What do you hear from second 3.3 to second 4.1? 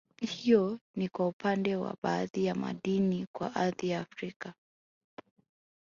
kwa ardhi ya